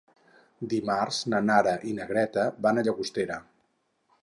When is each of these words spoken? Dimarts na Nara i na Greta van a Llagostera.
Dimarts 0.71 1.19
na 1.33 1.41
Nara 1.51 1.75
i 1.91 1.95
na 1.99 2.09
Greta 2.13 2.47
van 2.67 2.79
a 2.83 2.87
Llagostera. 2.89 3.41